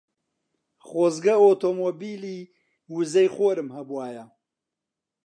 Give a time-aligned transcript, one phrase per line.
[0.87, 2.39] خۆزگە ئۆتۆمۆبیلی
[2.93, 4.25] وزەی خۆرم هەبوایە.